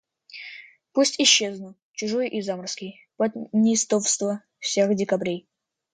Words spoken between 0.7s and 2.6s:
Пусть исчезну, чужой и